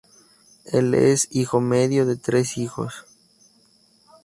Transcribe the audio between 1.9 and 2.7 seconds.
de tres